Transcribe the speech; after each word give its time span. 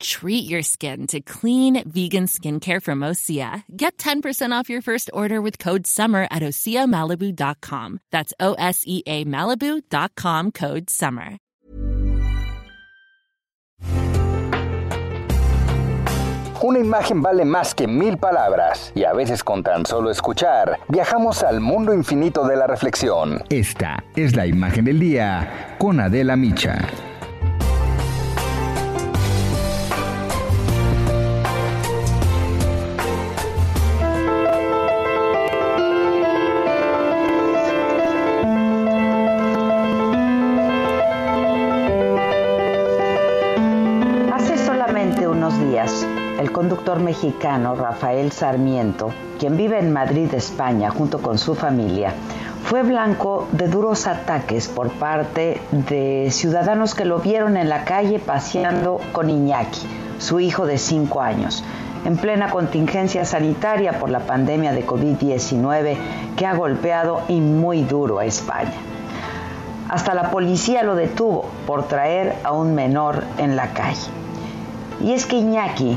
Treat 0.00 0.48
your 0.48 0.62
skin 0.62 1.06
to 1.08 1.20
clean 1.20 1.82
vegan 1.88 2.26
skincare 2.26 2.82
from 2.82 3.00
Osea. 3.00 3.64
Get 3.76 3.98
10% 3.98 4.52
off 4.52 4.70
your 4.70 4.82
first 4.82 5.10
order 5.12 5.40
with 5.40 5.58
code 5.58 5.86
SUMMER 5.86 6.28
at 6.30 6.42
OseaMalibu.com. 6.42 8.00
That's 8.10 8.32
O 8.40 8.54
S 8.54 8.82
E 8.86 9.02
A 9.06 9.24
Malibu.com 9.24 10.52
code 10.52 10.90
SUMMER. 10.90 11.38
Una 16.62 16.78
imagen 16.80 17.22
vale 17.22 17.44
más 17.44 17.74
que 17.74 17.86
mil 17.86 18.16
palabras, 18.16 18.90
y 18.94 19.04
a 19.04 19.12
veces 19.12 19.44
con 19.44 19.62
tan 19.62 19.84
solo 19.84 20.10
escuchar, 20.10 20.80
viajamos 20.88 21.42
al 21.42 21.60
mundo 21.60 21.92
infinito 21.94 22.46
de 22.46 22.56
la 22.56 22.66
reflexión. 22.66 23.42
Esta 23.50 24.02
es 24.16 24.34
la 24.34 24.46
imagen 24.46 24.86
del 24.86 24.98
día 24.98 25.76
con 25.78 26.00
Adela 26.00 26.34
Micha. 26.34 26.78
El 46.38 46.52
conductor 46.52 47.00
mexicano 47.00 47.74
Rafael 47.74 48.32
Sarmiento, 48.32 49.12
quien 49.38 49.58
vive 49.58 49.78
en 49.78 49.92
Madrid, 49.92 50.32
España, 50.32 50.88
junto 50.88 51.20
con 51.20 51.36
su 51.36 51.54
familia, 51.54 52.14
fue 52.64 52.82
blanco 52.82 53.46
de 53.52 53.68
duros 53.68 54.06
ataques 54.06 54.68
por 54.68 54.90
parte 54.92 55.60
de 55.70 56.28
ciudadanos 56.30 56.94
que 56.94 57.04
lo 57.04 57.18
vieron 57.18 57.58
en 57.58 57.68
la 57.68 57.84
calle 57.84 58.18
paseando 58.18 59.00
con 59.12 59.28
Iñaki, 59.28 59.86
su 60.18 60.40
hijo 60.40 60.64
de 60.64 60.78
5 60.78 61.20
años, 61.20 61.62
en 62.06 62.16
plena 62.16 62.48
contingencia 62.48 63.26
sanitaria 63.26 63.98
por 63.98 64.08
la 64.08 64.20
pandemia 64.20 64.72
de 64.72 64.86
COVID-19 64.86 65.96
que 66.36 66.46
ha 66.46 66.54
golpeado 66.54 67.20
y 67.28 67.42
muy 67.42 67.82
duro 67.84 68.20
a 68.20 68.24
España. 68.24 68.72
Hasta 69.90 70.14
la 70.14 70.30
policía 70.30 70.82
lo 70.84 70.94
detuvo 70.94 71.44
por 71.66 71.86
traer 71.86 72.34
a 72.44 72.52
un 72.52 72.74
menor 72.74 73.24
en 73.36 73.56
la 73.56 73.74
calle. 73.74 74.25
Y 75.00 75.12
es 75.12 75.26
que 75.26 75.36
Iñaki 75.36 75.96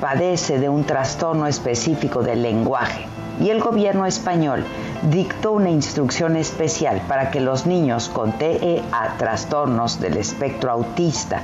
padece 0.00 0.58
de 0.58 0.68
un 0.68 0.84
trastorno 0.84 1.46
específico 1.46 2.22
del 2.22 2.42
lenguaje 2.42 3.06
y 3.40 3.50
el 3.50 3.60
gobierno 3.60 4.06
español 4.06 4.64
dictó 5.10 5.52
una 5.52 5.70
instrucción 5.70 6.36
especial 6.36 7.00
para 7.08 7.30
que 7.30 7.40
los 7.40 7.66
niños 7.66 8.08
con 8.08 8.32
TEA, 8.32 8.82
trastornos 9.18 10.00
del 10.00 10.16
espectro 10.16 10.70
autista, 10.70 11.40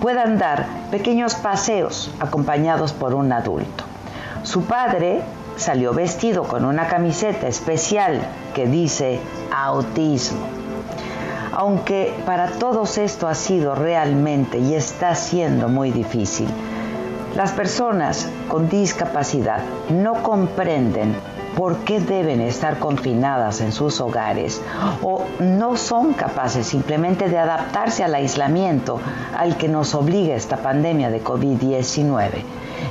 puedan 0.00 0.38
dar 0.38 0.66
pequeños 0.90 1.34
paseos 1.34 2.10
acompañados 2.20 2.92
por 2.92 3.14
un 3.14 3.32
adulto. 3.32 3.84
Su 4.42 4.64
padre 4.64 5.22
salió 5.56 5.92
vestido 5.92 6.44
con 6.44 6.64
una 6.64 6.88
camiseta 6.88 7.46
especial 7.48 8.20
que 8.54 8.66
dice 8.66 9.20
autismo. 9.54 10.59
Aunque 11.60 12.14
para 12.24 12.52
todos 12.52 12.96
esto 12.96 13.28
ha 13.28 13.34
sido 13.34 13.74
realmente 13.74 14.58
y 14.58 14.72
está 14.72 15.14
siendo 15.14 15.68
muy 15.68 15.90
difícil, 15.90 16.48
las 17.36 17.52
personas 17.52 18.30
con 18.48 18.70
discapacidad 18.70 19.60
no 19.90 20.22
comprenden 20.22 21.14
por 21.56 21.78
qué 21.78 22.00
deben 22.00 22.40
estar 22.40 22.78
confinadas 22.78 23.60
en 23.60 23.72
sus 23.72 24.00
hogares 24.00 24.60
o 25.02 25.24
no 25.40 25.76
son 25.76 26.12
capaces 26.14 26.66
simplemente 26.66 27.28
de 27.28 27.38
adaptarse 27.38 28.04
al 28.04 28.14
aislamiento 28.14 29.00
al 29.36 29.56
que 29.56 29.68
nos 29.68 29.94
obliga 29.94 30.34
esta 30.34 30.58
pandemia 30.58 31.10
de 31.10 31.22
COVID-19. 31.22 32.42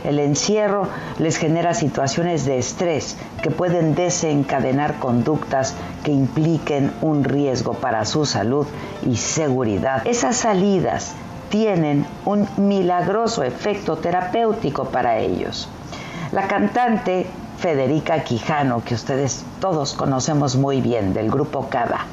El 0.03 0.19
encierro 0.19 0.87
les 1.17 1.37
genera 1.37 1.73
situaciones 1.73 2.45
de 2.45 2.57
estrés 2.57 3.17
que 3.41 3.51
pueden 3.51 3.95
desencadenar 3.95 4.99
conductas 4.99 5.73
que 6.03 6.11
impliquen 6.11 6.91
un 7.01 7.23
riesgo 7.23 7.73
para 7.73 8.05
su 8.05 8.25
salud 8.25 8.67
y 9.05 9.17
seguridad. 9.17 10.05
Esas 10.05 10.37
salidas 10.37 11.15
tienen 11.49 12.05
un 12.25 12.47
milagroso 12.57 13.43
efecto 13.43 13.97
terapéutico 13.97 14.85
para 14.85 15.17
ellos. 15.19 15.67
La 16.31 16.47
cantante 16.47 17.25
Federica 17.59 18.23
Quijano, 18.23 18.83
que 18.85 18.95
ustedes 18.95 19.43
todos 19.59 19.93
conocemos 19.93 20.55
muy 20.55 20.79
bien 20.79 21.13
del 21.13 21.29
grupo 21.29 21.67
Cada, 21.69 22.05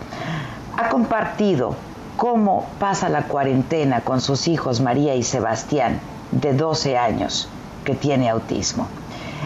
ha 0.76 0.88
compartido 0.88 1.76
cómo 2.16 2.66
pasa 2.80 3.08
la 3.08 3.22
cuarentena 3.22 4.00
con 4.00 4.20
sus 4.20 4.48
hijos 4.48 4.80
María 4.80 5.14
y 5.14 5.22
Sebastián, 5.22 6.00
de 6.32 6.52
12 6.52 6.98
años, 6.98 7.48
que 7.84 7.94
tiene 7.94 8.28
autismo. 8.28 8.88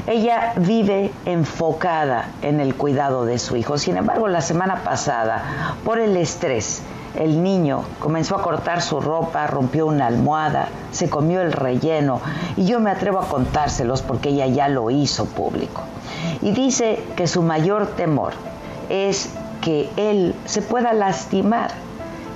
Ella 0.06 0.54
vive 0.56 1.12
enfocada 1.26 2.30
en 2.40 2.60
el 2.60 2.74
cuidado 2.74 3.26
de 3.26 3.38
su 3.38 3.56
hijo. 3.56 3.76
Sin 3.76 3.98
embargo, 3.98 4.26
la 4.28 4.40
semana 4.40 4.82
pasada, 4.82 5.76
por 5.84 5.98
el 5.98 6.16
estrés, 6.16 6.82
el 7.18 7.42
niño 7.42 7.82
comenzó 7.98 8.36
a 8.36 8.42
cortar 8.42 8.82
su 8.82 9.00
ropa, 9.00 9.46
rompió 9.46 9.86
una 9.86 10.06
almohada, 10.06 10.68
se 10.92 11.10
comió 11.10 11.40
el 11.40 11.52
relleno 11.52 12.20
y 12.56 12.66
yo 12.66 12.80
me 12.80 12.90
atrevo 12.90 13.18
a 13.18 13.28
contárselos 13.28 14.02
porque 14.02 14.30
ella 14.30 14.46
ya 14.46 14.68
lo 14.68 14.90
hizo 14.90 15.26
público. 15.26 15.82
Y 16.42 16.52
dice 16.52 17.02
que 17.16 17.26
su 17.26 17.42
mayor 17.42 17.88
temor 17.88 18.32
es 18.88 19.30
que 19.60 19.90
él 19.96 20.34
se 20.44 20.62
pueda 20.62 20.92
lastimar 20.92 21.72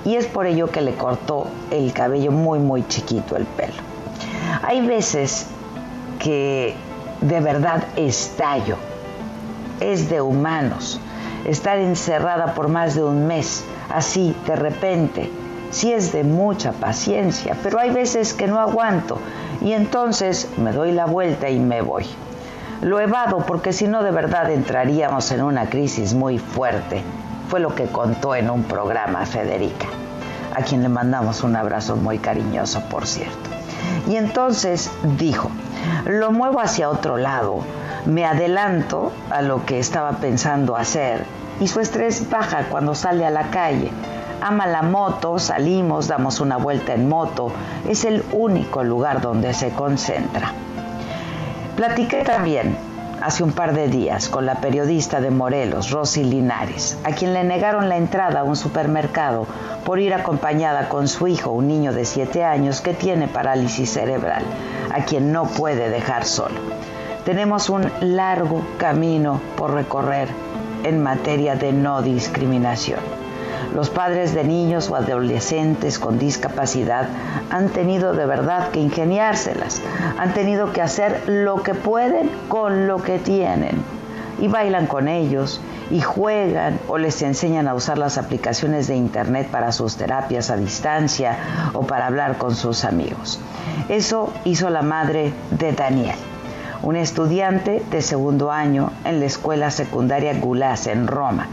y 0.03 0.15
es 0.15 0.27
por 0.27 0.45
ello 0.45 0.69
que 0.69 0.81
le 0.81 0.93
cortó 0.93 1.47
el 1.71 1.91
cabello 1.93 2.31
muy 2.31 2.59
muy 2.59 2.87
chiquito 2.87 3.35
el 3.35 3.45
pelo. 3.45 3.73
Hay 4.63 4.85
veces 4.85 5.47
que 6.19 6.75
de 7.21 7.39
verdad 7.39 7.83
estallo, 7.95 8.77
es 9.79 10.09
de 10.09 10.21
humanos, 10.21 10.99
estar 11.45 11.77
encerrada 11.77 12.53
por 12.53 12.67
más 12.67 12.95
de 12.95 13.03
un 13.03 13.27
mes 13.27 13.63
así 13.93 14.35
de 14.45 14.55
repente. 14.55 15.31
Sí 15.71 15.91
es 15.91 16.13
de 16.13 16.23
mucha 16.23 16.71
paciencia, 16.71 17.57
pero 17.61 17.79
hay 17.79 17.89
veces 17.89 18.33
que 18.33 18.47
no 18.47 18.59
aguanto 18.59 19.19
y 19.61 19.73
entonces 19.73 20.49
me 20.57 20.71
doy 20.71 20.91
la 20.91 21.05
vuelta 21.05 21.49
y 21.49 21.59
me 21.59 21.81
voy. 21.81 22.05
Lo 22.81 22.99
evado 22.99 23.39
porque 23.45 23.73
si 23.73 23.87
no 23.87 24.03
de 24.03 24.11
verdad 24.11 24.51
entraríamos 24.51 25.31
en 25.31 25.41
una 25.41 25.69
crisis 25.69 26.13
muy 26.13 26.37
fuerte. 26.37 27.01
Fue 27.49 27.59
lo 27.59 27.75
que 27.75 27.85
contó 27.85 28.35
en 28.35 28.49
un 28.49 28.63
programa 28.63 29.25
Federica, 29.25 29.87
a 30.55 30.61
quien 30.61 30.81
le 30.81 30.89
mandamos 30.89 31.43
un 31.43 31.55
abrazo 31.55 31.95
muy 31.95 32.19
cariñoso, 32.19 32.81
por 32.89 33.05
cierto. 33.05 33.49
Y 34.07 34.15
entonces 34.15 34.91
dijo, 35.17 35.49
lo 36.05 36.31
muevo 36.31 36.59
hacia 36.59 36.89
otro 36.89 37.17
lado, 37.17 37.59
me 38.05 38.25
adelanto 38.25 39.11
a 39.31 39.41
lo 39.41 39.65
que 39.65 39.79
estaba 39.79 40.13
pensando 40.13 40.75
hacer 40.75 41.25
y 41.59 41.67
su 41.67 41.79
estrés 41.79 42.29
baja 42.29 42.65
cuando 42.69 42.95
sale 42.95 43.25
a 43.25 43.31
la 43.31 43.49
calle. 43.49 43.91
Ama 44.41 44.67
la 44.67 44.81
moto, 44.81 45.39
salimos, 45.39 46.07
damos 46.07 46.39
una 46.39 46.57
vuelta 46.57 46.93
en 46.93 47.07
moto. 47.07 47.51
Es 47.87 48.05
el 48.05 48.23
único 48.31 48.83
lugar 48.83 49.21
donde 49.21 49.53
se 49.53 49.71
concentra. 49.71 50.51
Platiqué 51.75 52.23
también 52.23 52.77
hace 53.21 53.43
un 53.43 53.53
par 53.53 53.73
de 53.73 53.87
días 53.87 54.29
con 54.29 54.45
la 54.45 54.55
periodista 54.55 55.19
de 55.19 55.31
Morelos, 55.31 55.89
Rosy 55.89 56.23
Linares, 56.23 56.97
a 57.03 57.11
quien 57.11 57.33
le 57.33 57.43
negaron 57.43 57.89
la 57.89 57.97
entrada 57.97 58.41
a 58.41 58.43
un 58.43 58.55
supermercado 58.55 59.47
por 59.83 59.99
ir 59.99 60.13
acompañada 60.13 60.89
con 60.89 61.07
su 61.07 61.27
hijo, 61.27 61.51
un 61.51 61.67
niño 61.67 61.93
de 61.93 62.05
7 62.05 62.43
años 62.43 62.81
que 62.81 62.93
tiene 62.93 63.27
parálisis 63.27 63.91
cerebral, 63.91 64.43
a 64.93 65.05
quien 65.05 65.31
no 65.31 65.45
puede 65.45 65.89
dejar 65.89 66.25
solo. 66.25 66.59
Tenemos 67.25 67.69
un 67.69 67.89
largo 68.01 68.61
camino 68.77 69.41
por 69.57 69.73
recorrer 69.73 70.29
en 70.83 71.01
materia 71.01 71.55
de 71.55 71.73
no 71.73 72.03
discriminación. 72.03 72.99
Los 73.73 73.89
padres 73.89 74.35
de 74.35 74.43
niños 74.43 74.91
o 74.91 74.95
adolescentes 74.95 75.97
con 75.97 76.19
discapacidad 76.19 77.07
han 77.49 77.69
tenido 77.69 78.13
de 78.13 78.27
verdad 78.27 78.69
que 78.69 78.79
ingeniárselas, 78.79 79.81
han 80.19 80.35
tenido 80.35 80.71
que 80.71 80.83
hacer 80.83 81.23
lo 81.25 81.63
que 81.63 81.73
pueden 81.73 82.29
con 82.47 82.85
lo 82.85 83.01
que 83.01 83.17
tienen. 83.17 83.83
Y 84.39 84.47
bailan 84.47 84.85
con 84.85 85.07
ellos, 85.07 85.61
y 85.89 86.01
juegan 86.01 86.79
o 86.87 86.99
les 86.99 87.23
enseñan 87.23 87.67
a 87.67 87.73
usar 87.73 87.97
las 87.97 88.19
aplicaciones 88.19 88.85
de 88.85 88.97
Internet 88.97 89.47
para 89.49 89.71
sus 89.71 89.95
terapias 89.95 90.51
a 90.51 90.57
distancia 90.57 91.37
o 91.73 91.87
para 91.87 92.05
hablar 92.05 92.37
con 92.37 92.53
sus 92.55 92.85
amigos. 92.85 93.39
Eso 93.89 94.31
hizo 94.43 94.69
la 94.69 94.83
madre 94.83 95.33
de 95.57 95.71
Daniel 95.71 96.15
un 96.85 96.95
estudiante 96.95 97.83
de 97.89 98.01
segundo 98.03 98.51
año 98.51 98.91
en 99.05 99.19
la 99.19 99.25
escuela 99.25 99.71
secundaria 99.71 100.39
Gulas 100.39 100.85
en 100.85 101.07
Roma, 101.07 101.47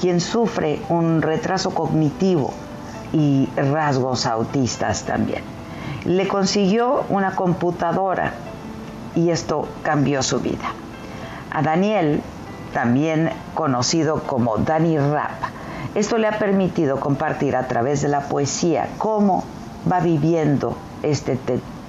quien 0.00 0.20
sufre 0.20 0.80
un 0.88 1.20
retraso 1.20 1.74
cognitivo 1.74 2.54
y 3.12 3.48
rasgos 3.56 4.24
autistas 4.24 5.02
también. 5.02 5.42
Le 6.04 6.28
consiguió 6.28 7.04
una 7.08 7.34
computadora 7.34 8.34
y 9.16 9.30
esto 9.30 9.66
cambió 9.82 10.22
su 10.22 10.38
vida. 10.38 10.72
A 11.50 11.60
Daniel, 11.62 12.22
también 12.72 13.30
conocido 13.54 14.22
como 14.22 14.58
Danny 14.58 14.96
Rap, 14.96 15.42
esto 15.96 16.18
le 16.18 16.28
ha 16.28 16.38
permitido 16.38 17.00
compartir 17.00 17.56
a 17.56 17.66
través 17.66 18.00
de 18.00 18.08
la 18.08 18.28
poesía 18.28 18.88
cómo 18.98 19.42
va 19.90 19.98
viviendo 19.98 20.76
este 21.02 21.36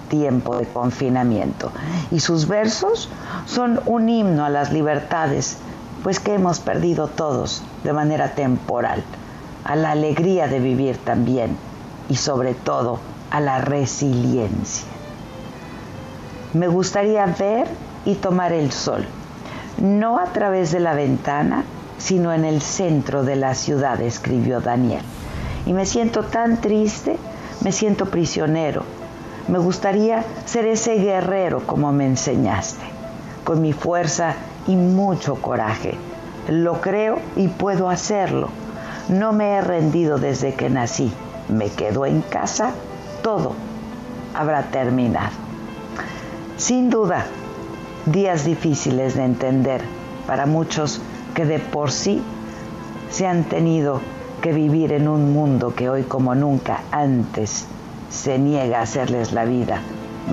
tiempo 0.09 0.57
de 0.57 0.65
confinamiento. 0.65 1.71
Y 2.11 2.19
sus 2.19 2.47
versos 2.47 3.09
son 3.45 3.79
un 3.85 4.09
himno 4.09 4.44
a 4.44 4.50
las 4.50 4.73
libertades, 4.73 5.57
pues 6.03 6.19
que 6.19 6.33
hemos 6.33 6.59
perdido 6.59 7.07
todos 7.07 7.63
de 7.83 7.94
manera 7.94 8.35
temporal, 8.35 9.03
a 9.63 9.75
la 9.75 9.91
alegría 9.91 10.47
de 10.47 10.59
vivir 10.59 10.97
también 10.97 11.56
y 12.09 12.15
sobre 12.15 12.53
todo 12.53 13.00
a 13.31 13.39
la 13.39 13.59
resiliencia. 13.59 14.88
Me 16.53 16.67
gustaría 16.67 17.25
ver 17.25 17.67
y 18.06 18.15
tomar 18.15 18.53
el 18.53 18.71
sol, 18.71 19.06
no 19.79 20.19
a 20.19 20.25
través 20.25 20.71
de 20.71 20.79
la 20.79 20.94
ventana, 20.94 21.63
sino 22.00 22.33
en 22.33 22.45
el 22.45 22.61
centro 22.61 23.23
de 23.23 23.35
la 23.35 23.53
ciudad, 23.53 24.01
escribió 24.01 24.61
Daniel. 24.61 25.03
Y 25.65 25.73
me 25.73 25.85
siento 25.85 26.23
tan 26.23 26.59
triste, 26.61 27.17
me 27.61 27.71
siento 27.71 28.07
prisionero. 28.07 28.83
Me 29.49 29.57
gustaría 29.57 30.23
ser 30.45 30.67
ese 30.67 30.93
guerrero 30.97 31.65
como 31.65 31.91
me 31.91 32.05
enseñaste, 32.05 32.85
con 33.43 33.61
mi 33.61 33.73
fuerza 33.73 34.35
y 34.67 34.75
mucho 34.75 35.41
coraje. 35.41 35.95
Lo 36.47 36.81
creo 36.81 37.17
y 37.35 37.47
puedo 37.47 37.89
hacerlo. 37.89 38.49
No 39.07 39.33
me 39.33 39.53
he 39.53 39.61
rendido 39.61 40.19
desde 40.19 40.53
que 40.53 40.69
nací. 40.69 41.11
Me 41.47 41.69
quedo 41.69 42.05
en 42.05 42.21
casa, 42.21 42.73
todo 43.23 43.55
habrá 44.35 44.61
terminado. 44.69 45.31
Sin 46.57 46.91
duda, 46.91 47.25
días 48.05 48.45
difíciles 48.45 49.15
de 49.15 49.23
entender 49.23 49.81
para 50.27 50.45
muchos 50.45 51.01
que 51.33 51.45
de 51.45 51.57
por 51.57 51.89
sí 51.89 52.21
se 53.09 53.25
han 53.25 53.45
tenido 53.45 53.99
que 54.43 54.53
vivir 54.53 54.93
en 54.93 55.07
un 55.07 55.33
mundo 55.33 55.73
que 55.73 55.89
hoy 55.89 56.03
como 56.03 56.35
nunca 56.35 56.81
antes 56.91 57.65
se 58.09 58.38
niega 58.39 58.79
a 58.79 58.83
hacerles 58.83 59.31
la 59.31 59.45
vida 59.45 59.81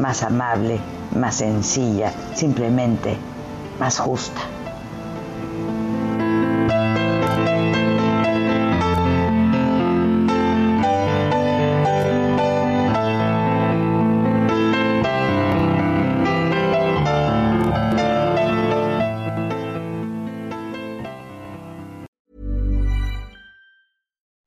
más 0.01 0.23
amable, 0.23 0.79
más 1.15 1.37
sencilla, 1.37 2.13
simplemente 2.35 3.17
más 3.79 3.99
justa. 3.99 4.41